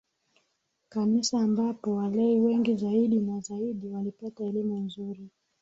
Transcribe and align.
Kanisa 0.89 1.39
ambapo 1.39 1.95
walei 1.95 2.39
wengi 2.39 2.75
zaidi 2.75 3.19
na 3.19 3.39
zaidi 3.39 3.87
walipata 3.87 4.43
elimu 4.43 4.77
nzuri 4.85 5.29